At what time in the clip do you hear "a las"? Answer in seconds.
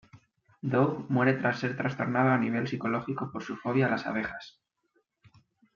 3.85-4.07